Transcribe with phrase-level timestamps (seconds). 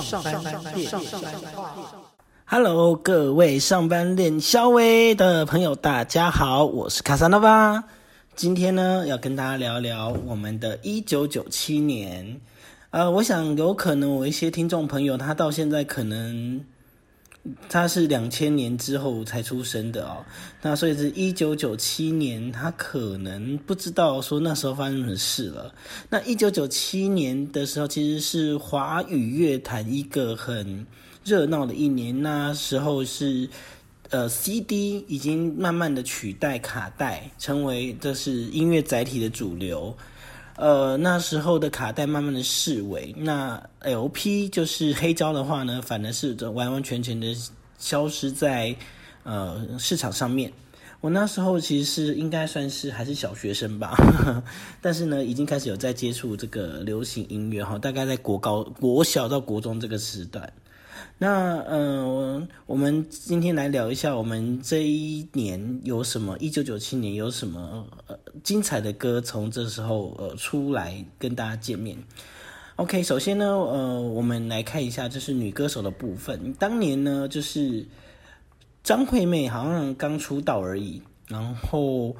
[0.00, 0.32] 上班
[0.74, 1.74] 练上班话。
[2.46, 7.84] Hello，各位上班练肖威的朋友，大家好，我是卡萨诺巴。
[8.34, 12.40] 今天呢，要跟大家聊聊我们的一九九七年。
[12.88, 16.64] 呃，我想有可能我一些听众朋友，他到现在可能。
[17.68, 20.24] 他是两千年之后才出生的哦，
[20.62, 25.74] 那所以是一九九七年，他可能不知道说那时候发生什么事了。
[26.08, 30.86] 那一九九七年的时候，其实是华语乐坛一个很
[31.24, 32.22] 热闹的一年。
[32.22, 33.48] 那时候是
[34.10, 39.96] 呃，CD 已经慢慢的取代卡带，成为这是音乐载体的主流。
[40.56, 47.34] 呃，那时候的卡带慢慢的式微，那 LP 就是黑胶的话呢，反而是完完全全的
[47.78, 48.76] 消失在
[49.24, 50.52] 呃市场上面。
[51.00, 53.96] 我那时候其实是应该算是还是小学生吧，
[54.80, 60.52] 但是呢，已经开始有在接触这个流行音乐哈，大概在国高、国小到国中这个时段。
[61.22, 66.36] 那嗯，我们今天来聊一下，我们这一年有什么？
[66.40, 71.96] 一九九七年有什么呃精彩的歌从这时候呃出来跟大家见面
[72.74, 76.52] ？OK，首先呢，呃，我们来看一下，就是女歌手的部分。
[76.54, 77.86] 当年呢，就是
[78.82, 82.16] 张惠妹好像刚出道而已，然后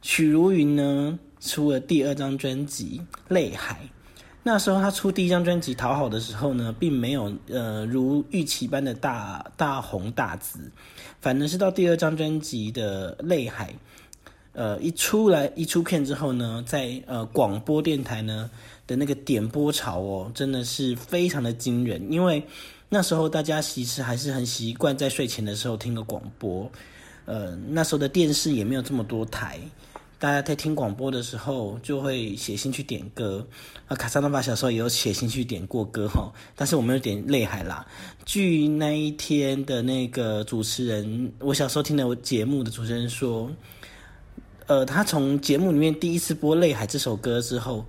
[0.00, 3.02] 许茹芸呢出了第二张专辑
[3.34, 3.80] 《泪海》。
[4.46, 10.70] 那时候他出第一张专辑《讨好》的时候呢，并没有呃如预期般的大大红大紫，
[11.22, 13.70] 反而是到第二张专辑的《泪海》，
[14.52, 18.50] 呃一出来一出片之后呢，在呃广播电台呢
[18.86, 22.46] 的那个点播潮哦，真的是非常的惊人，因为
[22.90, 26.70] 那时候大家其实还是很习惯在睡前的时候听个广播，
[27.24, 29.58] 呃那时候的电视也没有这么多台。
[30.24, 33.46] 大家在听广播的时候，就会写信去点歌。
[33.88, 37.86] 啊，卡萨诺巴小时候也有写信去点过歌哈，但是我没有点《泪海》啦。
[38.24, 43.52] 据那一天的那个主持人，我小时候听的节目的主持人说，
[44.66, 47.84] 呃，他从节目里面第一次播《泪海》这首歌之后，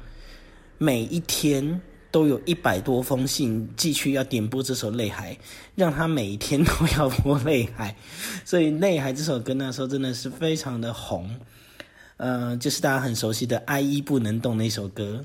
[0.77, 1.79] 每一天
[2.11, 5.33] 都有一百多封信寄去要点播这首《泪海》，
[5.73, 7.91] 让他每一天都要播《泪海》，
[8.43, 11.33] 所以《泪海》这首歌那时候真的是非常的红。
[12.17, 15.23] 呃，就是大家很熟悉的《爱一不能动》那首歌。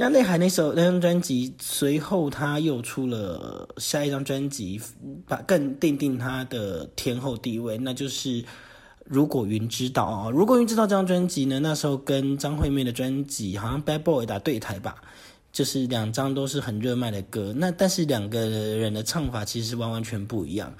[0.00, 4.80] 那内海那首那张专辑，随后他又出了下一张专辑，
[5.26, 8.42] 把更奠定他的天后地位，那就是
[9.04, 10.28] 《如果云知道》啊。
[10.30, 15.02] 《如果云知道》这张专辑呢，那时候跟张惠妹的专辑好像《Bad Boy》打对台吧，
[15.50, 17.52] 就是两张都是很热卖的歌。
[17.56, 20.72] 那但是两个人的唱法其实完完全不一样。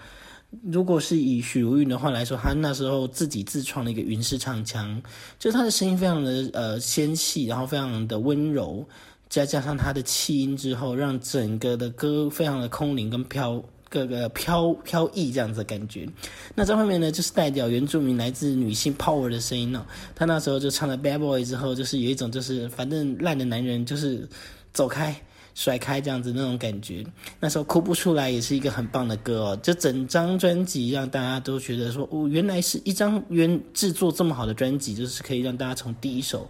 [0.62, 5.00] 如果是以许茹芸的话来说，她那时候自己自创了一个云式唱腔，
[5.38, 8.86] 就她的声音非常的呃纤细，然后非常的温柔，
[9.28, 16.09] 再加上她的气音之后，让整个的歌非常的空灵跟飘，各个飘飘逸这样子的感觉。
[16.54, 19.84] 那这后面呢，就是代表原住民来自女性 power 的声音呢。
[20.15, 24.26] 她那时候就唱了 Bad Boy 之后，就是有一种就是反正烂的男人就是
[24.72, 25.15] 走开。
[25.58, 27.04] 甩开这样子那种感觉，
[27.41, 29.56] 那时候哭不出来也是一个很棒的歌哦。
[29.60, 36.48] 就整张专辑让大家都觉得说，哦，原来是一张原制作这么好的专辑，就是可以让大家从第一首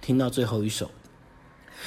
[0.00, 0.90] 听到最后一首。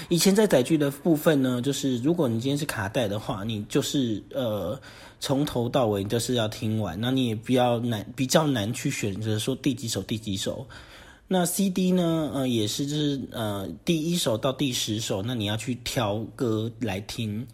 [0.07, 4.79] 以前在载具的部分呢，就是如果你今天是卡带的话，你就是呃
[5.19, 10.66] 从头到尾都是要听完，那你也比较难比较难去选择说第几首第几首。
[11.28, 12.31] 那 CD 呢？
[12.34, 17.47] 呃，也是，就是呃，第一首到第十首，那你要去挑歌来听。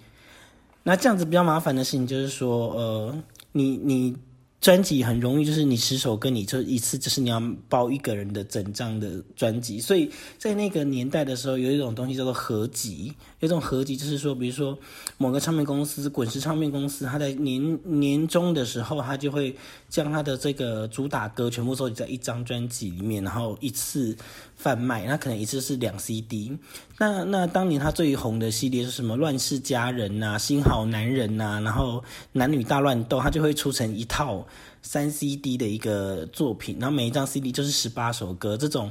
[0.83, 4.15] 那这样子比较麻烦的事情就是说，呃，你你。
[4.61, 9.79] 专辑很容易，就是你十首歌，你就一次，就是你要包一个人的整张的专辑。
[9.79, 13.13] 所以在那个年代的时候，有一种东西叫做合集。
[13.39, 14.77] 有一种合集，就是说，比如说
[15.17, 19.55] 某个唱片公司，滚石唱片公司，它在年年终的时候，它就会
[19.89, 24.15] 将他的这个主打歌全部收集在一张专辑里面，然后一次
[24.55, 25.05] 贩卖。
[25.05, 26.57] 那可能一次是两 CD。
[26.97, 29.17] 那那当年他最红的系列是什么？
[29.17, 32.03] 乱世佳人呐，新好男人呐，然后
[32.33, 34.45] 男女大乱斗，他就会出成一套。
[34.81, 38.89] 三 CD 的一个作品，然后每一张 CD 就是十八首歌，这种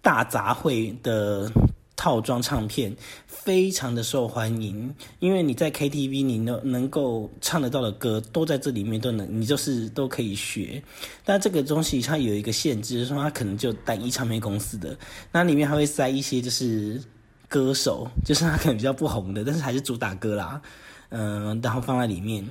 [0.00, 1.50] 大杂烩的
[1.98, 2.96] 套装唱片
[3.26, 10.80] 非常的受欢迎，因为你在 KTV 你能能够唱得到的歌都在这里面都能，你就是都可以学。
[11.24, 14.96] 但这个东西它有一个限制，就是说它可能就单一唱片公司的，
[15.32, 17.02] 那里面还会塞一些就是
[17.48, 20.62] 歌手，就是他可能比较不红的，但是还是主打歌啦，
[21.08, 22.48] 嗯，然后放在里面。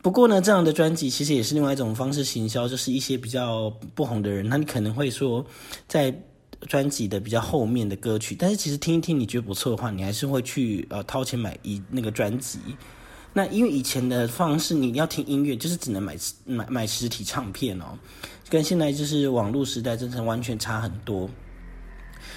[0.00, 5.44] 不过呢，这样的专辑其实也是另外一种方式行销，就是一些比较不红的人，那你可能会说，
[5.88, 6.14] 在
[6.66, 12.58] 专辑的比较后面的歌曲，但是其实听一听你觉得不错的话，你还是会去呃掏钱买一那个专辑。
[13.32, 17.96] 那因为以前的方式，你要听音乐就是只能买买买实体唱片哦，
[18.48, 21.28] 跟现在就是网络时代，真的完全差很多。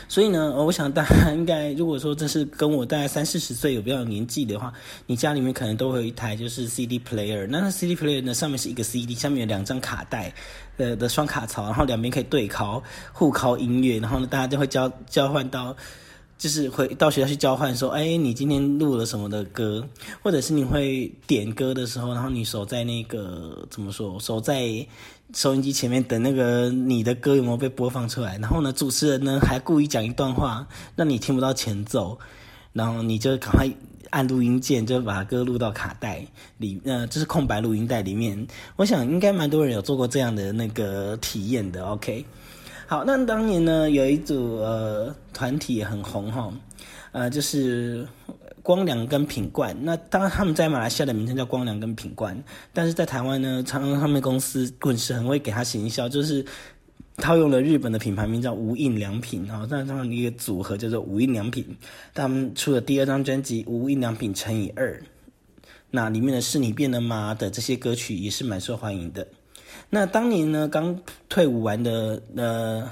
[0.08, 4.74] 所以呢，我想大家应该，如果说这是跟我大概三四十岁有比较有年纪的话，
[5.06, 7.48] 你家里面可能都会有一台就是 CD player。
[7.48, 10.34] 那 CD player 呢，上面是一个 CD，下面有两张卡带，
[10.78, 15.76] 呃的双卡槽，然后两边可以对拷互拷音乐，然后呢，大家就会交交换到。
[16.38, 19.88] 就是回到学校去交换，说，哎，你今天录了什么的歌，
[20.24, 24.84] 或者是你会点歌的时候，然后你守在那个怎么说，守在
[25.34, 32.20] 收音机前面等那个你的歌有没有被播放出来，然后呢，主持人呢还故意讲一段话，让你听不到前奏，
[32.74, 33.70] 然后你就赶快
[34.10, 36.26] 按录音键，就把歌录到卡带
[36.58, 38.46] 里，呃，就是空白录音带里面。
[38.76, 42.26] 我想应该蛮多人有做过这样的那个体验的，OK。
[42.88, 46.54] 好，那当年呢，有一组呃团体很红哈，
[47.14, 48.06] 呃，就是
[48.62, 49.76] 光良跟品冠。
[49.82, 52.44] 那当他们在马来西亚的名称叫光良跟品冠，
[52.74, 56.46] 但是在台湾呢，常常他们公司滚石很会给他行销，就是
[57.18, 61.66] 套用了日本的品牌名叫无印良品啊，那他们一个组合叫做无印良品。
[62.14, 64.94] 他们出了第二张专辑《无印良品乘以二》，
[65.90, 69.28] 那里面的是你变了吗的这些歌曲也是蛮受欢迎的。
[69.90, 72.90] 那当年呢，刚退伍完的呃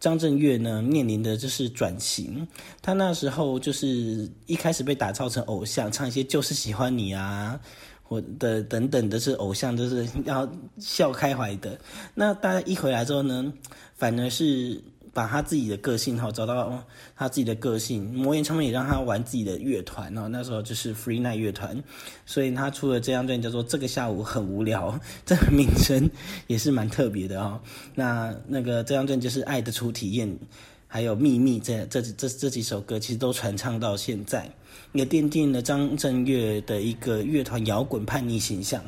[0.00, 2.48] 张震岳呢，面临的就是转型。
[2.82, 7.60] 他那时候就是一开始被打造成偶像，唱一些就是喜欢你啊，
[8.02, 11.78] 或的等等的是偶像，都是要笑开怀的。
[12.14, 13.52] 那大家一回来之后呢，
[13.94, 14.82] 反而是。
[15.12, 16.84] 把他自己的个性哈找到
[17.16, 21.82] 他自己的个性，魔岩唱片也让他玩自己的乐团哦，那时候就是 Free Night 乐团，
[22.24, 24.92] 所以他出了这张专辑叫做《这个下午很无聊》，
[25.26, 26.08] 这个名称
[26.46, 27.60] 也是蛮特别的哦。
[27.94, 30.28] 那那个这张专辑就是《爱的初体验》，
[30.86, 34.48] 还有《秘密》这这这这几首歌，其实都传唱到现在，
[34.92, 38.82] 也奠定了张震岳的一个乐团摇滚叛逆形象。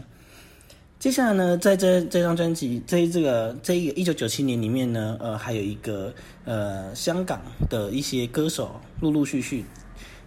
[1.03, 6.15] 接下来呢，在这这张专辑，这这个这一个一九九七年里面呢，呃，还有一个
[6.45, 9.65] 呃香港的一些歌手陆陆续续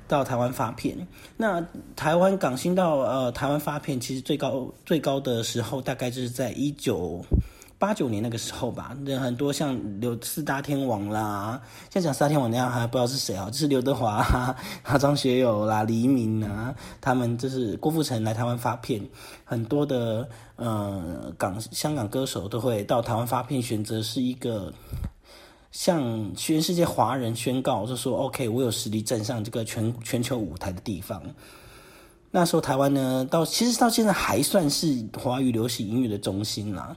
[0.05, 1.07] 到台湾发片。
[1.37, 7.23] 那台湾港星到呃台湾发片，其实最高最高的时候，大概就是在一九。
[7.77, 14.55] 八九年那个时候吧，那很多像刘四大天王啦，像讲四大天王那样还不知道是谁啊，就是刘德华啊、
[14.97, 19.05] 张学友啦、黎明啊，他们就是郭富城来台湾发片，
[19.43, 24.73] 很多的呃港香港歌手都会到台湾发片，选择是一个
[25.71, 31.21] 向全世界华人宣告，就说 OK，我有实力站上这个全全球舞台的地方。
[32.31, 36.95] 那时候台湾呢，到其实到现在还算是华语流行音乐的中心啦。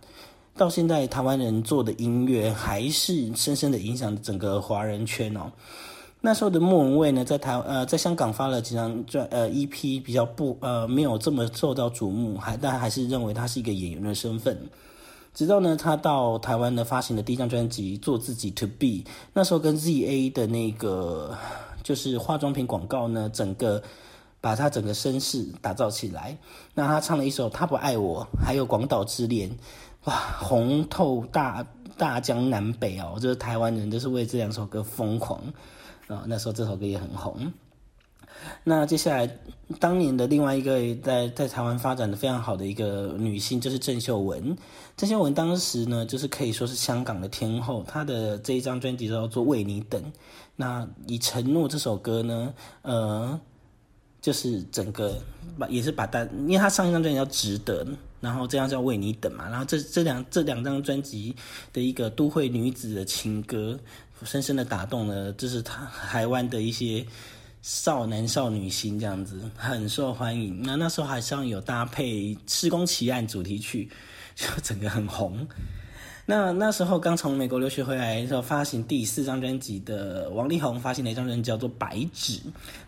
[0.59, 5.53] 到现在，台湾人做的音乐还是深深的影响整个华人圈哦。
[6.21, 14.59] 那时候的莫文蔚呢，在台呃在香港发了几张专呃 EP，比较不呃没有这么受到瞩目，还但还是认为他是一个演员的身份。
[15.33, 18.87] 直到呢，他到台湾呢发行的第一张专辑《做自己 To Be》，
[19.33, 21.39] 那时候跟 ZA 的那个
[21.85, 23.81] 就是化妆品广告呢，整个
[24.41, 26.37] 把他整个身世打造起来。
[26.75, 29.49] 那他唱了一首《他不爱我》，还有《广岛之恋》。
[30.09, 31.67] 哇，红透大
[31.99, 33.19] 大江南北哦！
[33.21, 35.39] 就是台湾人都是为这两首歌疯狂
[36.07, 36.25] 啊。
[36.27, 37.53] 那时候这首歌也很红。
[38.65, 39.31] 那接下来，
[39.79, 44.57] 当年的另外一个在在台湾发展的非常好的一个女性就是郑秀文。
[44.97, 47.85] 郑秀文当时呢，就是可以说是香港的天后。
[47.87, 50.03] 她的这一张专辑叫做《为你等》。
[50.57, 53.39] 那以承诺这首歌呢，呃。
[54.21, 55.15] 就是整个
[55.57, 57.85] 把也是把单，因为她上一张专辑叫《值得》，
[58.21, 61.35] 然后这样叫《为你等》嘛，然后这这两这两张专辑
[61.73, 63.79] 的一个都会女子的情歌，
[64.25, 67.07] 深深的打动了，就是他台湾的一些
[67.63, 70.63] 少男少女心，这样子很受欢迎。
[70.63, 73.89] 那那时候还像有搭配《施工奇案》主题曲，
[74.35, 75.47] 就整个很红。
[76.31, 82.35] 那那时候刚从美国留学回来的时候，发行第四张专辑的王力宏发行了一张专辑叫做《白纸》。《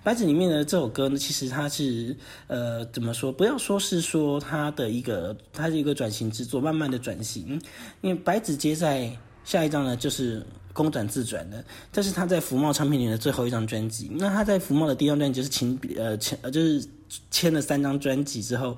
[0.04, 2.14] 白纸》里面的这首歌呢，其实它是
[2.48, 3.32] 呃怎么说？
[3.32, 7.58] 不要说是说它的一个，它是一个转型之作，慢慢的转型。
[8.02, 9.10] 因为《白纸》接在
[9.42, 14.10] 下一张呢，就是公转自转的，这是他在福茂唱片里的最后一张专辑。
[14.14, 16.86] 那他在福茂的第一张专辑是情呃签呃就是。
[17.28, 18.76] 签了三张专辑之后，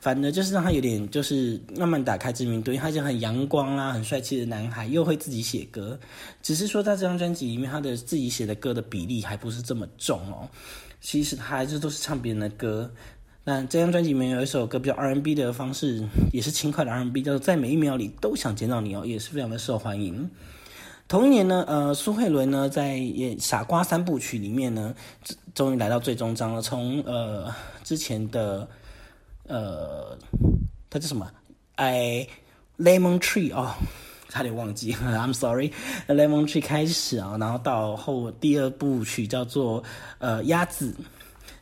[0.00, 6.00] 反而就是让他有点就是慢慢打开知名度，因为他就很阳光啦，很帅气的男孩，又会自己写歌。
[6.42, 10.48] 只是说在这张专辑里面，他的自己写的歌的比例还不是这么重哦。
[11.02, 12.90] 其实他还是都是唱别人的歌。
[13.44, 20.30] 那这张专辑里面有一首歌比较 R&B 的方式，也是轻快的 R&B，叫做在每一秒里都想见到你哦，也是非常的受欢迎。
[21.06, 22.96] 同一年呢，呃，苏慧伦呢在
[23.40, 24.94] 《傻瓜三部曲》里面呢，
[25.54, 26.62] 终于来到最终章了。
[26.62, 28.66] 从呃之前的
[29.46, 30.16] 呃，
[30.88, 31.30] 他叫什么？
[31.76, 32.26] 哎
[32.78, 33.70] ，Lemon Tree 哦，
[34.28, 39.84] 差点忘记， I'm sorry，Lemon Tree 开始啊，然后到后第二部曲叫做
[40.18, 40.94] 呃鸭子。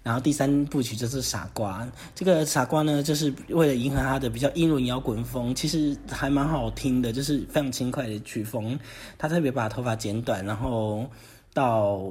[0.02, 8.78] 然后第三部曲就是傻瓜，这个傻瓜呢，就是为了迎合他的比较英伦摇滚风，其实还蛮好听的，就是非常轻快的曲风。
[9.16, 11.08] 他特别把头发剪短，然后
[11.54, 12.02] 到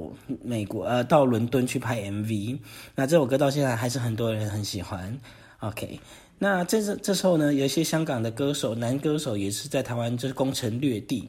[0.42, 2.58] 美国呃到伦敦去拍 MV。
[2.94, 5.18] 那这首歌到现在还是很多人很喜欢。
[5.60, 6.00] OK，
[6.38, 11.28] 那这这这时候呢，有一些香港的歌手男歌手也是在台湾就是攻城略地。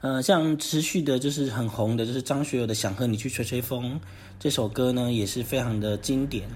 [0.00, 3.94] 呃，像持续的就是很红的，就是张学友的《想和你去吹吹风》
[4.38, 6.48] 这首歌呢，也是非常的经典。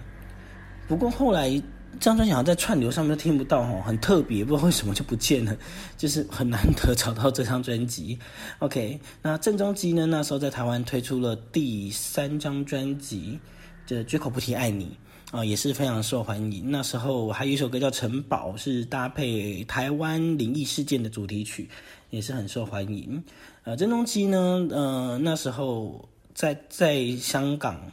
[0.87, 1.51] 不过后来
[1.99, 5.57] 张专辑好像在串流上面都听不到哦，很特别，不知道为什么就不见了，
[5.99, 8.17] 就是很难得找到这张专辑。
[8.61, 13.39] OK，那郑中基呢，那时候在台湾推出了第三张专辑，
[13.87, 14.97] 就绝口不提爱你
[15.33, 16.71] 啊，也是非常受欢迎。
[16.71, 21.69] 那时候还有一首歌叫《城堡》，是搭配台湾灵异事件的主题曲。
[22.13, 23.25] 也是很受欢迎，
[23.65, 27.91] 呃，郑中基呢，呃，那时候在在香港，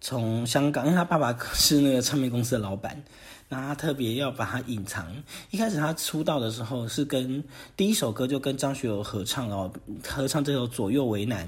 [0.00, 3.04] 从香港，因为他爸爸是那个唱片公司的老板。
[3.48, 5.06] 那他特别要把它隐藏。
[5.50, 7.44] 一开始他出道的时候是跟
[7.76, 9.70] 第一首歌就跟张学友合唱哦，
[10.08, 11.46] 合唱这首《左右为难》。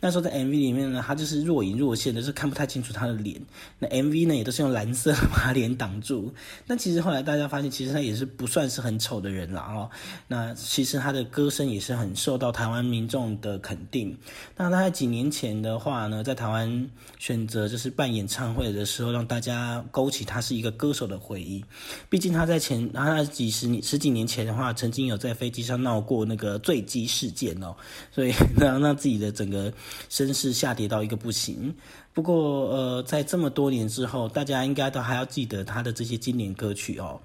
[0.00, 3.40] 那时候在 MV 里面呢，他就是若隐若现的，是看不太清楚他的脸。
[3.78, 6.32] 那 MV 呢也都是用蓝色把脸挡住。
[6.66, 9.90] 但其实后来大家发现，其实他也是不算是很丑的人了哦。
[10.28, 14.14] 那其实他的歌声也是很受到台湾民众的肯定。
[14.56, 21.21] 那他在几年前的话呢，在台湾选择就是办演唱会的时候，让大家勾起他是一个歌手的。
[21.22, 21.64] 回忆，
[22.10, 27.72] 毕竟他在前，他几十年、十几年前的话，曾经有在飞机上闹过那个坠机事件哦，
[28.10, 29.72] 所以 让让自己的整个
[30.08, 31.72] 身世下跌到一个不行。
[32.12, 37.20] 不过，呃，在这么多年之后，大家应该都还要记得他的这些经典歌曲哦，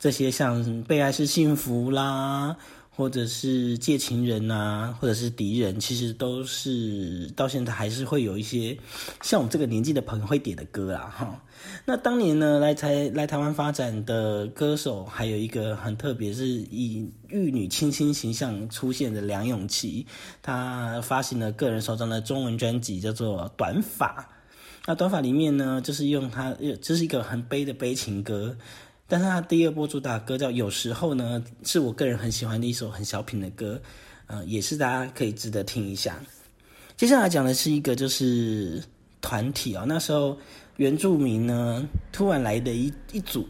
[0.00, 2.56] 这些像《被爱是幸福》啦。
[2.96, 8.78] 或者是借情人呐，或者是敌人，其实都是到现在还是会有一些
[9.20, 11.42] 像我们这个年纪的朋友会点的歌啦，哈。
[11.86, 20.06] 那当年呢，来台来台湾发展的歌手，还有一个很特别，是以玉女清新形象出现的梁咏琪，
[20.40, 24.28] 她发行了个人首张的中文专辑，叫做《短发》。
[24.86, 28.56] 那《短发》里面呢，就是用它，这是一个很悲的悲情歌。
[29.14, 33.80] 但是他第二波主打歌叫《有时候》呢，是我个人很喜欢的一首很小品的歌，
[34.26, 36.20] 呃，也是大家可以值得听一下。
[36.96, 38.82] 接下来讲的是一个就是
[39.20, 40.36] 团体啊，那时候
[40.78, 43.46] 原住民呢突然来的一一组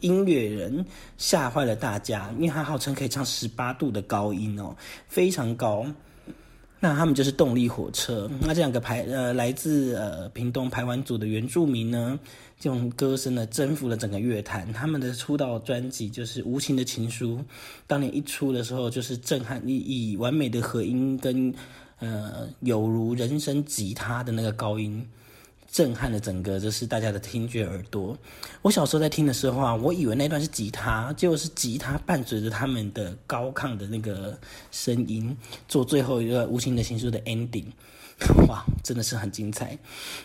[0.00, 0.84] 音乐人
[1.16, 4.74] 吓坏了大家，因为他号称可以唱十八度的高音哦，
[5.06, 5.86] 非常高。
[6.84, 8.30] 那他们就是动力火车。
[8.42, 12.20] 那这两个排呃来自呃屏东排湾组的原住民呢，
[12.60, 14.70] 用歌声呢征服了整个乐坛。
[14.70, 17.38] 他们的出道专辑就是《无情的情书》，
[17.86, 21.54] 当年一出的时候就是震撼，以以完美的和音跟
[22.00, 25.08] 呃有如人声吉他的那个高音。
[25.74, 28.16] 震撼了整个就是大家的听觉耳朵。
[28.62, 34.38] 我小时候在听的时候啊，我以为那段是吉他，结果是吉他伴随着他们的高亢的那个
[34.70, 37.64] 声音，做最后一个无情的情书的 ending。
[38.46, 39.76] 哇，真的是很精彩。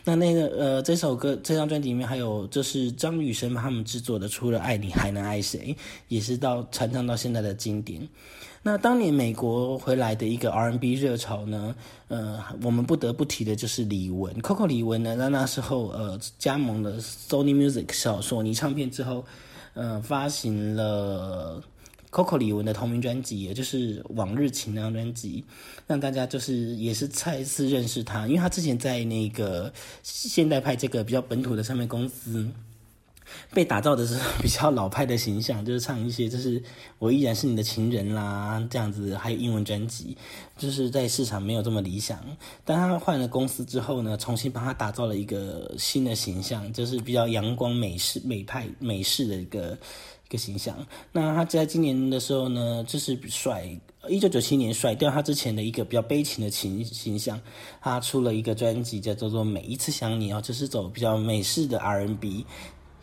[0.03, 5.75] 那那个呃，这首歌这张专辑里面还有就是张雨生他们制作的，除了爱你还能爱谁，
[6.09, 8.07] 也是到传唱到现在的经典。
[8.61, 11.73] 那当年美国回来的一个 R&B 热潮呢，
[12.09, 19.23] 呃，我们不得不提的就是李玟，Coco 李玟呢，在那时候呃加盟了 Sony Music 小索尼唱片之后，
[19.75, 21.63] 呃，发行了
[22.11, 25.45] Coco 李玟的同名专辑，也就是《往日情》那张专辑，
[25.87, 29.71] 让大家就是也是再一次认识他，因为他之前在那个
[30.03, 32.45] 现代派这个比较本土的唱片公司。
[33.53, 36.61] 被打造的是 比较老派的形象，就是唱一些就是
[36.97, 40.15] 我依然是你的情人啦这样子，还有英文专辑，
[40.57, 42.19] 就是在市场没有这么理想。
[42.63, 49.77] 但他换了公司之后呢，重新帮他打造了一个新的形象，就是比较阳光美式美派美式的一个
[50.27, 50.75] 一个形象。
[51.11, 53.67] 那他在今年的时候呢，就是甩
[54.07, 57.39] 一九九七年甩掉他之前的一个比较悲情的情形象，
[57.81, 62.45] 他出了一个专辑叫做《每一次想你》哦，就是走比较美式的 R&B。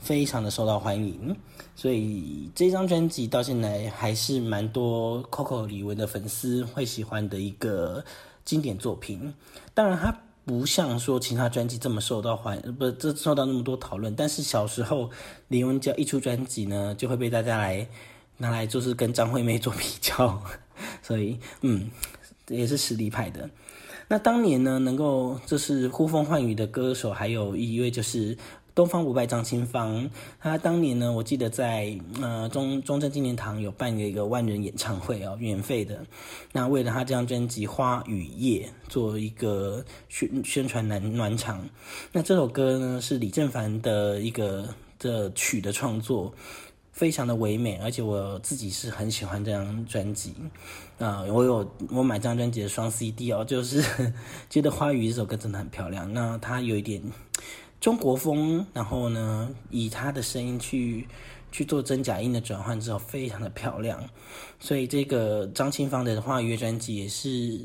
[0.06, 1.36] 非常的受到欢迎，
[1.74, 8.04] 所以这张专辑到现在还是蛮多 Coco 李玟的粉丝会喜欢的一个
[8.44, 9.34] 经典作品。
[9.74, 14.14] 当然，它不像说其他专辑这么受到欢，不，这受到那么多讨论。
[14.14, 15.10] 但是小时候
[15.48, 17.84] 李玟只要一出专辑呢，就会被大家来
[18.36, 20.40] 拿来就是跟张惠妹做比较，
[21.02, 21.90] 所以嗯，
[22.46, 23.50] 也是实力派的。
[24.06, 28.38] 那当年呢，能够就是呼风唤雨的歌手，还有一位就是。
[28.76, 36.04] 东方不败张清芳，他当年呢，我记得在呃中中正纪念堂有办一个万人演唱会哦，免费的。
[36.52, 41.66] 那为了他这张专辑《花与叶》做一个宣宣传暖暖场。
[42.12, 44.68] 那这首歌呢是李正凡的一个
[44.98, 46.34] 的曲的创作。
[46.92, 50.32] 非常的唯美，而且我自己是很喜欢这张专辑
[50.98, 51.22] 啊！
[51.24, 53.82] 我有我买这张专辑的双 CD 哦，就是
[54.48, 56.10] 觉得《花语》这首歌真的很漂亮。
[56.10, 57.02] 那它有一点
[57.86, 61.06] 中国风，然后呢，以他的声音去
[61.52, 64.02] 去做真假音的转换之后，非常的漂亮。
[64.58, 67.64] 所以这个张清芳的《花语》专辑也是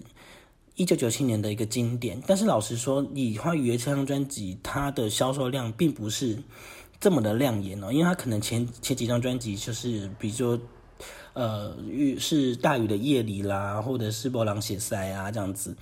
[0.75, 2.21] 一九九七年的一个经典。
[2.27, 6.37] 但是老实说，以《花语》这张专辑，它的销售量并不是。
[6.99, 10.59] 这么的亮眼哦，因为他可能前前几张专辑就是，比如说，
[11.33, 11.75] 呃，
[12.19, 15.75] 是大雨的夜里啦，或者是波浪写塞啊这样子，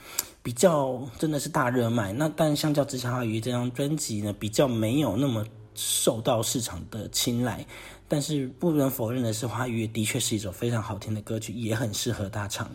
[0.44, 2.14] 比较真的是大热卖。
[2.14, 7.66] 那但相较之下，花语这张专辑呢，比较没有那么受到市场的青睐。
[8.08, 12.70] 但是不能否认的是，花语的确是一首非常好听的歌曲，也很适合大唱。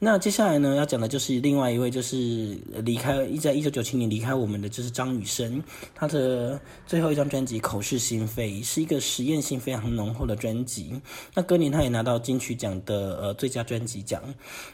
[0.00, 5.60] 那接下来呢，要讲的就是另外一位，就是离开一，在一九九七年离开我们的，就是张雨生。
[5.92, 11.00] 他的最后一张专辑《口是心非》是一个实验性非常浓厚的专辑。
[11.34, 14.22] 那隔年他也拿到金曲奖的呃最佳专辑奖。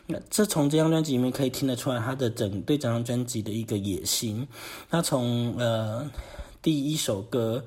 [0.07, 4.47] 那这从这张专辑里面可以听得出来，他的整对整张专辑的一个野心。
[4.91, 6.11] 他从呃
[6.61, 7.65] 第一首歌。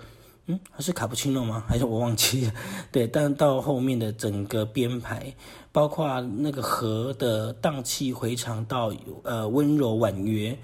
[0.49, 1.63] 嗯，还是卡布奇诺吗？
[1.67, 2.53] 还是我忘记了？
[2.89, 5.33] 对，但到后面的整个编排，
[5.73, 10.57] 包括那个和的荡气回肠到呃温柔婉约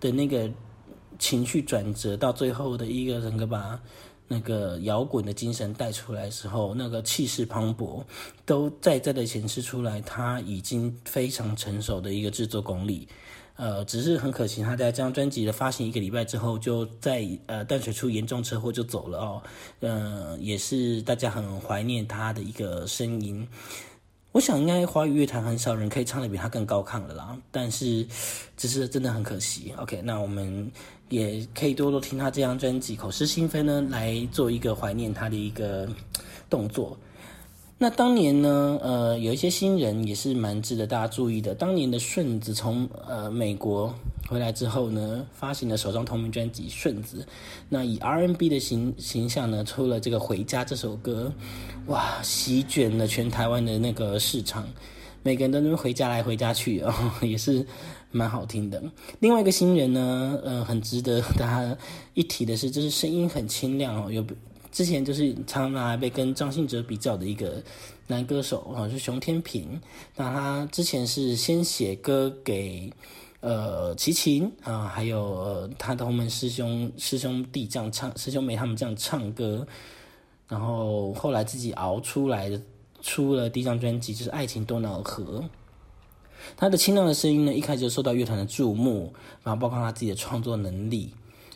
[0.00, 0.50] 的那个
[1.20, 3.80] 情绪转折，到最后的一个整个把
[4.26, 8.02] 那个摇滚的精神带出来时候，那个气势磅礴，
[8.44, 13.06] 都在在的显示出来，他已经非常成熟的一个制作功力。
[13.58, 19.42] 呃，只是很可惜，他在这张专辑的发行一个礼拜之后，就在呃淡水出严重车祸就走了哦。
[19.80, 23.46] 呃，也是大家很怀念他的一个声音。
[24.30, 27.36] 我想应该华语乐坛很少人可以唱的比他更高亢了啦。
[27.50, 28.06] 但是，
[28.56, 29.72] 只是真的很可惜。
[29.78, 30.70] OK，那我们
[31.08, 35.88] 也可以多多听他这张专辑《口是心非》呢，来做一个怀念他的一个
[36.48, 36.96] 动作。
[37.80, 41.54] 那当年呢，呃，有一些新人也是蛮值得大家注意的。
[41.54, 43.94] 当年的顺子从呃美国
[44.28, 47.20] 回来之后呢，发行了首张同名专辑《顺子》，
[47.68, 51.32] 那以 R&B 的形形象呢，出了这个《回家》这首歌，
[51.86, 54.68] 哇，席卷了全台湾的那个市场，
[55.22, 57.64] 每个人都能回家来回家去哦， 也是
[58.10, 58.82] 蛮好听的。
[59.20, 61.78] 另外一个新人呢，呃，很值得大家
[62.14, 64.26] 一提的是，就是声音很清亮哦，有。
[64.78, 67.60] 之前就是常拿来被跟张信哲比较的一个
[68.06, 69.80] 男歌手啊，是熊天平。
[70.14, 72.88] 那他之前是先写歌给
[73.40, 79.66] 呃齐秦啊，还有他的同门师兄师兄弟这样唱，师兄妹他们这样唱歌，
[80.46, 82.62] 然后后来自己熬出来的
[83.02, 85.40] 出了第一张专辑，就是《爱情多瑙河》。
[86.56, 89.12] 他的清亮的声音呢，一开始就受到乐团的注目，
[89.42, 91.10] 然后包括他自己的创作能力。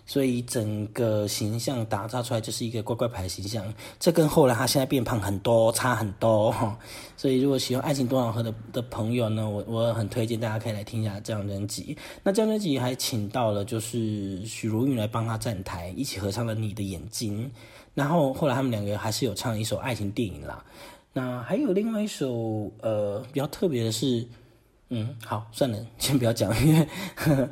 [0.05, 6.77] 所以整个形象打造出来就是一个乖乖牌形象，这跟后来他现在变胖很多差很多哈。
[7.17, 11.97] 所以如果喜欢《爱情多瑙河》的的朋友呢，我我很推荐大家可以来听一下这张专辑。
[12.25, 17.47] 那这张专辑还请到了就是许茹芸来帮他站台，一起合唱了《你的眼睛》。
[17.95, 20.65] 然后后来他们两个还是有唱一首爱情电影啦。
[21.12, 24.27] 那还有另外一首呃比较特别的是，
[24.88, 27.51] 嗯，好算了，先不要讲，因为呵 呵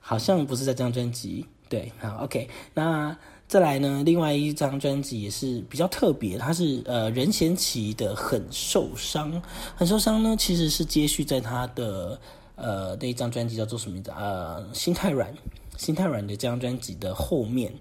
[0.00, 1.46] 好像不是在这张专辑。
[1.74, 3.16] 对，好，OK，那
[3.48, 4.04] 再来呢？
[4.06, 9.32] 另外一张专辑也是比较特别，它是呃任贤齐的《很受伤》，
[9.74, 12.16] 很受伤呢，其实是接续在他的
[12.54, 14.12] 呃那一张专辑叫做什么名字？
[14.16, 15.34] 呃，心太软，
[15.76, 17.72] 心太软的这张专辑的后面。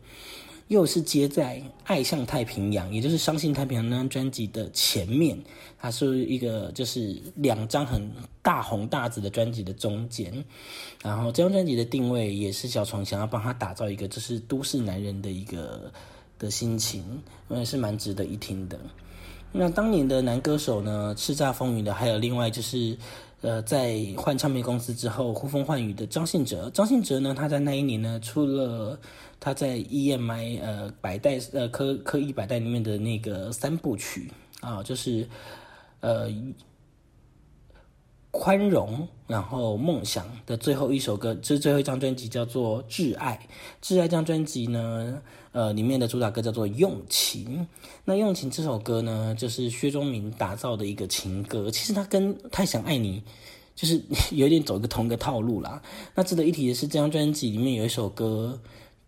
[0.67, 5.37] 又是接在《爱向太平洋》，也就是《伤心太平洋》那张专辑的前面，
[5.77, 8.09] 它是一个就是两张很
[8.41, 10.43] 大红大紫的专辑的中间。
[11.01, 15.91] 然后这张专辑的定位也是小虫想要帮他打造一个就是都市男人的一个
[16.39, 17.03] 的心情，
[17.49, 18.79] 也是蛮值得一听的。
[19.51, 22.97] 那当年的男歌手呢，叱咤风云的还有另外就是。
[23.43, 26.69] 呃，在换唱片公司之后，呼风唤雨的张信哲。
[26.71, 28.99] 张信哲呢，他在那一年呢，出了
[29.39, 35.27] 他在 EMI 呃百代呃科科艺百代里面的那个三部曲啊，就是
[35.99, 36.31] 呃。
[38.35, 43.39] 宽容，然后梦想的最后一首歌，这最后一张专辑，叫做《挚爱》。
[43.85, 45.21] 挚爱这张专辑呢，
[45.53, 47.59] 呃，里面的主打歌叫做《用情》。
[48.03, 51.71] 那《用情》这首歌呢，就是薛忠明打造的一个情歌。
[51.71, 53.21] 其实他跟《太想爱你》
[53.75, 55.81] 就是有点走一个同一个套路啦。
[56.15, 58.59] 那值得一提的是，这张专辑里面有一首歌，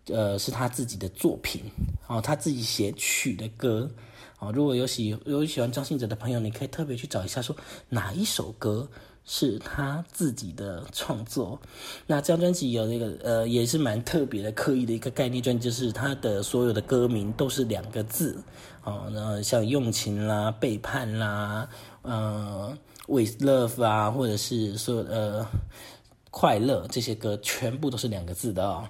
[0.06, 1.60] 呃，是他自己的作品，
[2.06, 3.90] 哦，他自己写曲的歌，
[4.38, 7.56] 哦，如果有喜有喜欢张信哲的朋友，你可以特别去找一下，说
[7.88, 8.88] 哪一首歌
[9.26, 11.60] 是他自己的创作。
[12.06, 18.40] 那这张专辑有那个呃，也是蛮特别的、刻意的一个概念专辑，就是他的所有的歌名都是两个字，
[18.84, 21.68] 哦，那像用情啦、背叛啦、
[22.02, 25.44] 呃，with love 啊，或者是说呃
[26.30, 28.88] 快乐这些歌，全部都是两个字的哦。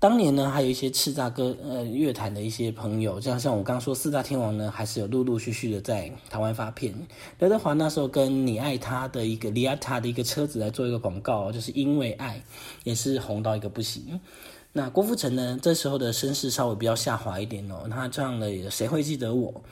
[0.00, 6.94] 当年呢，还有一些叱咤歌呃乐坛的一些朋友，像像我刚刚说四大天王呢，还是有陆陆续续的在台湾发片。
[7.40, 12.40] 刘德华那时候跟你爱他的一个利亚塔的一个车子来做一个广告，就是因为爱，
[12.84, 14.20] 也是红到一个不行。
[14.72, 19.64] 那郭富城呢，这时候的声势稍微比较下滑一点哦，他唱的谁会记得我，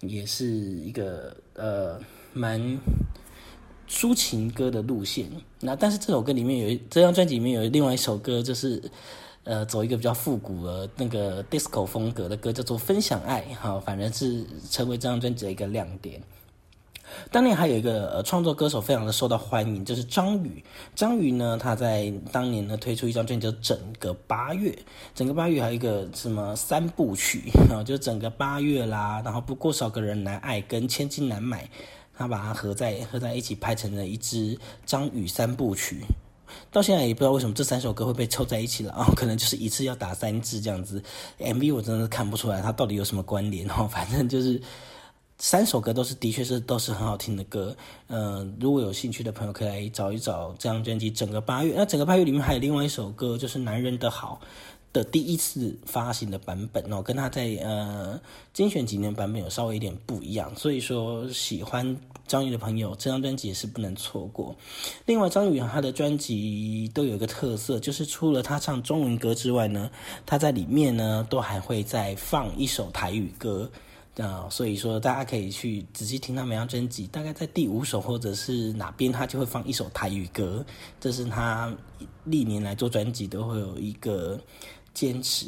[0.00, 2.00] 也是一个呃
[2.32, 2.78] 蛮
[3.86, 5.30] 抒情歌的路线。
[5.60, 8.82] 那但是这首歌里面有这张专辑里面有另外一首歌，就是。
[9.46, 16.20] 呃，走一个比较复古的那个 disco 风格的歌，叫做《分享爱》哈，反正是成为这张专辑的一个亮点。
[17.30, 20.64] 当年还有一个呃创作歌手非常的受到欢迎，就是张宇。
[20.96, 24.70] 张宇呢，他在当年呢推出一张专辑叫《整个八月》，
[25.14, 27.44] 整个八月还有一个什么三部曲，
[27.86, 31.70] 就整个八月啦，然后不过少个人来爱跟千金难买，
[32.12, 36.00] 他把它合在合在一起拍成了一支张宇三部曲。
[36.70, 41.02] 到现在也不知道为什么这三首歌会被凑在一起了啊， 可能就是一次要打三支这样子。
[41.38, 44.60] MV 我真的是看不出来它到底有什么关联 哦，反正就是
[45.38, 47.76] 三首歌都是的确是都是很好听的歌。
[48.06, 51.10] 呃，如果有兴趣的朋友可以来找一找这张专辑。
[51.10, 54.40] 整个八月，那整个八月里面还有另外一首歌，就是《男人的好》。
[54.92, 58.18] 的第一次发行的版本哦，跟他在呃
[58.54, 61.94] 精选几年版本有稍微有点不一样，所以说喜欢
[62.26, 64.54] 张宇的朋友，这张专辑也是不能错过。
[65.04, 69.90] 另外，张宇他的专辑都有一个特色，就是除了他唱中文歌之外呢，
[70.24, 73.70] 他在里面呢都还会再放一首台语歌
[74.18, 80.64] 啊，所以说大家可以去仔细听他每张专辑，大概在第五首或者是哪边，他就会放一首台语歌，
[81.00, 81.74] 这是他
[82.24, 84.40] 历年来做专辑都会有一个。
[84.96, 85.46] 坚持。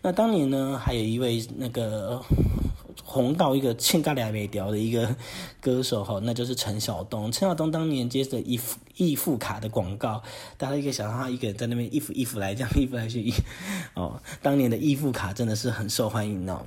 [0.00, 2.18] 那当年呢，还有一位那个
[3.04, 5.14] 红到一个欠嘎俩没掉的一个
[5.60, 7.30] 歌手哈，那就是陈晓东。
[7.30, 10.22] 陈晓东当年接着易付易付卡的广告，
[10.56, 13.32] 大家一个想到他一个人在那边一副一副来这样一付来去
[13.94, 16.62] 哦，当年的易付卡真的是很受欢迎哦。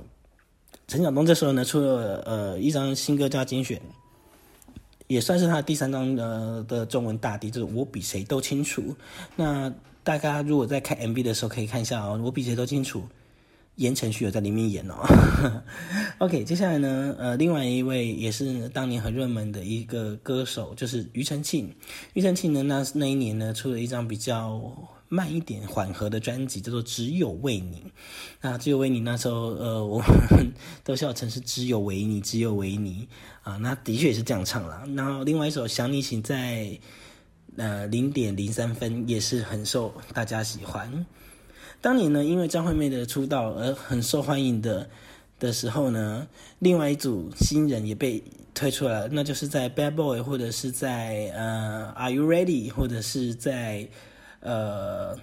[0.86, 3.80] 陈晓东这时候呢出了呃一张新歌叫精选，
[5.06, 8.96] 也算是他第三张呃的中文大碟，就是我比谁都清楚。
[9.36, 13.04] 那大家如果在看 MV 的时候，可以看一下哦，我比谁都清楚，
[13.76, 14.94] 言承旭有在里面演哦。
[16.18, 21.74] OK，接下来呢，呃，另外一位也是当年很热门的一个歌手，就是庾澄庆。
[22.14, 24.60] 庾澄庆呢，那那一年呢，出了一张比较
[25.08, 27.76] 慢一点、缓和的专辑，叫做《只有为你》。
[28.40, 30.52] 那《只有为你》那时候，呃，我们
[30.84, 33.08] 都笑称是“只有为你，只有为你”
[33.42, 34.84] 啊，那的确也是这样唱了。
[34.94, 36.64] 然后另外一首《想你请在》。
[37.56, 41.04] 呃，零点零三分也是很受大家喜欢。
[41.80, 44.88] 当年呢，因为张惠妹的出道而很受欢迎的
[45.38, 46.26] 的时候呢，
[46.58, 48.22] 另外一组新人也被
[48.54, 53.88] 推出来，那就是在 Bad Boy 或者是在呃 Are You Ready 或者是在
[54.40, 55.16] 呃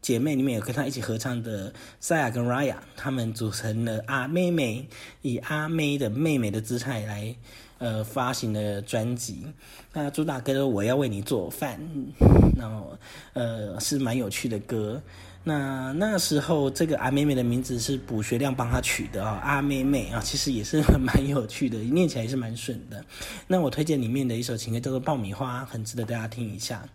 [0.00, 4.88] 姐妹里面有跟她一起合唱的赛亚跟 Raya，他们组成了阿妹妹，
[5.20, 7.34] 以阿妹的妹妹的姿态来。
[7.80, 9.46] 呃，发行的专辑，
[9.94, 11.80] 那主打歌我要为你做饭，
[12.54, 12.92] 然后
[13.32, 15.00] 呃是蛮有趣的歌。
[15.42, 23.02] 那那时候这个阿妹妹的名字是卜学亮帮她取的啊，阿妹妹啊，其实也是蛮有趣的，念起来也是蛮顺的。
[23.46, 26.86] 那我推荐里面的一首情歌叫做《爆米花》，很值得大家听一下。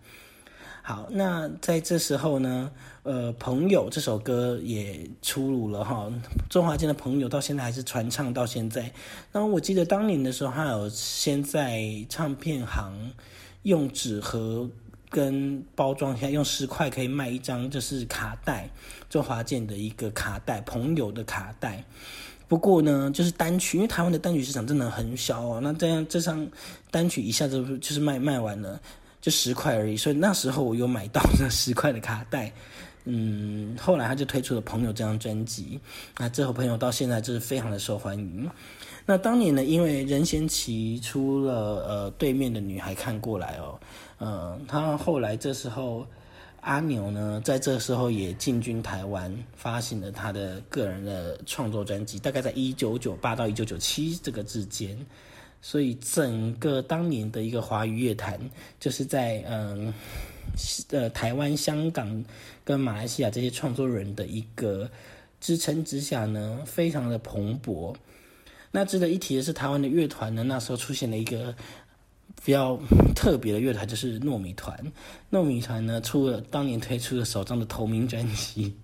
[0.84, 6.08] 好，那在这时候呢，呃，朋友这首歌也出炉了哈。
[6.48, 8.94] 周华健的朋友到现在还是传唱到现在。
[9.32, 12.94] 那我记得当年的时候，他有先在唱片行
[13.64, 14.70] 用纸盒
[15.10, 18.70] 跟包装下，用十块可以卖一张，就是卡带，
[19.10, 21.84] 周华健的一个卡带，朋友的卡带。
[22.48, 25.60] 不过呢，就是单曲，因为台湾的单曲市场真的很小哦。
[25.62, 26.48] 那这样这张
[26.92, 28.80] 单曲一下子就是卖卖完了。
[29.22, 32.54] 就十块而已，所以那时候我有买到那十块的卡带，
[33.06, 35.80] 嗯，后来他就推出了《朋友》这张专辑，
[36.20, 38.48] 那这首《朋友》到现在就是非常的受欢迎。
[39.04, 41.54] 那当年呢，因为任贤齐出了
[41.88, 43.80] 呃对面的女孩看过来哦，
[44.20, 46.06] 嗯，他后来这时候
[46.62, 54.98] 阿牛呢，在这时候也进军台湾，发行了他的个人的创作专辑，大概在一九九八到一九九七这个之间。
[55.62, 58.40] 所以整个当年的一个华语乐坛，
[58.80, 59.92] 就是在嗯
[60.90, 62.24] 呃台湾、香港
[62.64, 64.88] 跟马来西亚这些创作人的一个
[65.42, 67.96] 支撑之下呢，非常的蓬勃。
[68.70, 71.56] 那值得一提的是，台湾的乐团呢，那时候出现了一个
[72.44, 72.80] 比较
[73.16, 74.78] 特别的乐团，就是糯米团。
[75.32, 78.76] 糯米团呢，出了当年推出的首张的同名专辑。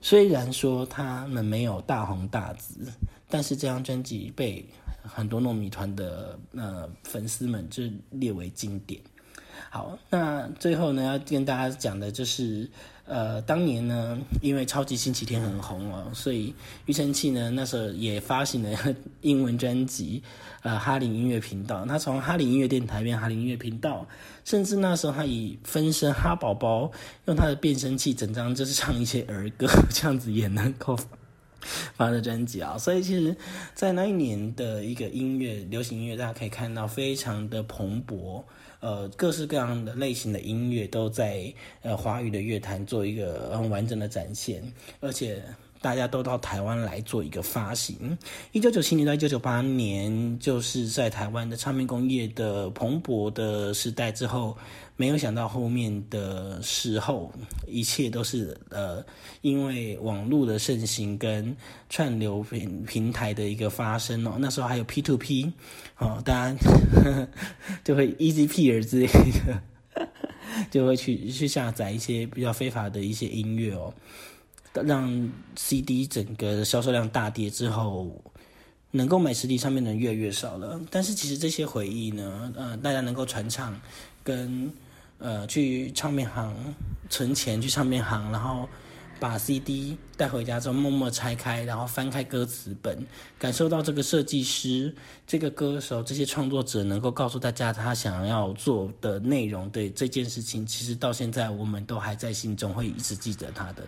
[0.00, 2.90] 虽然说他们没有大红大紫，
[3.28, 4.64] 但是这张专辑被
[5.02, 9.00] 很多糯米团的呃粉丝们就列为经典。
[9.68, 12.68] 好，那最后呢要跟大家讲的就是，
[13.10, 16.54] 呃，当年呢因为超级星期天很红哦，所以
[16.86, 18.70] 庾澄庆呢那时候也发行了
[19.22, 20.22] 英文专辑，
[20.62, 21.84] 呃，哈林音乐频道。
[21.84, 24.06] 他从哈林音乐电台变哈林音乐频道，
[24.44, 26.92] 甚至那时候他以分身哈宝宝，
[27.26, 30.96] 用他的变声器，整张就是唱一些儿歌，这样子也能够。
[31.94, 33.36] 发的专辑啊，所以其实，
[33.74, 38.42] 在那一年的一个音乐流行音乐，大家可以看到非常的蓬勃，
[38.80, 44.62] 呃，各式各样的类型的音乐都在呃华语的乐坛做一个很完整的展现，
[45.00, 45.42] 而且。
[45.80, 48.18] 大家都到台湾来做一个发行。
[48.52, 54.56] 一九九七年到一九九八年，就是在台湾的唱片工业的蓬勃的时代之后，
[54.96, 57.32] 没有想到后面的时候，
[57.66, 59.02] 一切都是呃，
[59.40, 61.56] 因为网络的盛行跟
[61.88, 64.36] 串流平平台的一个发生哦。
[64.38, 65.50] 那时候还有 P to P，
[65.96, 66.56] 哦，大家
[67.82, 69.62] 就会 Easy Peer 之类的，
[70.70, 73.94] 就会去去下载一些比较非法的一些音乐哦。
[74.72, 78.10] 让 CD 整个销售量大跌之后，
[78.90, 80.80] 能够买实体唱片的人越来越少了。
[80.90, 83.78] 但是其实这些回忆呢，呃，大家能够传唱，
[84.22, 84.72] 跟
[85.18, 86.54] 呃去唱片行
[87.08, 88.68] 存钱去唱片行，然后。
[89.20, 93.06] 把 CD 带回家之后，默默拆开，然后翻开歌词本，
[93.38, 94.92] 感受到这个设计师、
[95.26, 103.86] 这个歌手、这些创作者能够告诉大家他想要做的内容对这件事情，其实到现在我们都还在心中会一直记得他的。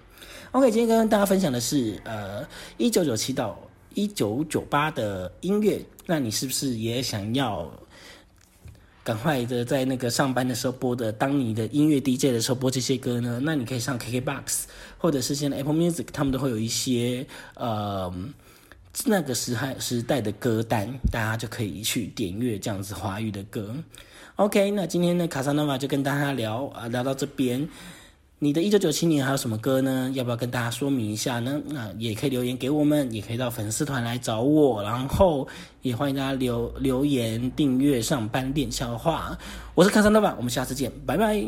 [0.50, 3.58] OK，今天跟大家分享的是呃一九九七到
[3.94, 7.72] 一九九八的音乐，那你是不是也想要？
[9.04, 13.40] 赶快的，在那个上班的时候播的，当你的音乐 DJ 的时候播这些歌呢？
[13.42, 14.62] 那你可以上 KKBOX，
[14.96, 18.12] 或者是现在 Apple Music，他们都会有一些呃
[19.06, 23.74] 那个时代时代的歌单，大家就可以去点阅这样子华语的歌。
[24.36, 27.68] OK，那今天呢，卡萨诺瓦就跟大家聊啊，聊到这边。
[28.42, 30.10] 你的一九九七年还有什么歌呢？
[30.14, 31.62] 要不要跟大家说明一下呢？
[31.68, 35.46] 那也可以留言给我们，也可以到粉丝团来找我，然后
[35.82, 39.38] 也欢迎大家留留言订阅上班练笑话。
[39.76, 41.46] 我是看山老板，我们下次见，拜拜。